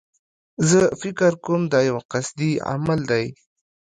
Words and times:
زه 0.69 0.81
فکر 1.01 1.31
کوم 1.45 1.61
دایو 1.71 1.97
قصدي 2.11 2.51
عمل 2.71 2.99
دی. 3.11 3.25